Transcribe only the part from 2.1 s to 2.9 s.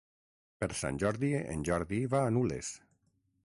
va a Nules.